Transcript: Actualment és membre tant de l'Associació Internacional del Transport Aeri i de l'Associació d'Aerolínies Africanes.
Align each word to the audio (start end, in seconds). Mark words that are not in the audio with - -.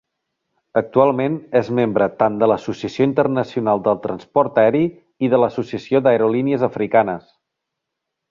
Actualment 0.79 1.35
és 1.59 1.67
membre 1.79 2.07
tant 2.21 2.39
de 2.43 2.47
l'Associació 2.51 3.07
Internacional 3.09 3.83
del 3.89 4.01
Transport 4.07 4.57
Aeri 4.63 4.83
i 5.27 5.31
de 5.35 5.41
l'Associació 5.45 6.01
d'Aerolínies 6.07 6.65
Africanes. 6.71 7.29